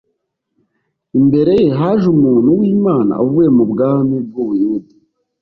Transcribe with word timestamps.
imbere 1.19 1.53
ye 1.63 1.69
haje 1.79 2.05
umuntu 2.15 2.47
wImana 2.59 3.11
avuye 3.23 3.49
mu 3.57 3.63
bwami 3.71 4.15
bwUbuyuda 4.27 4.93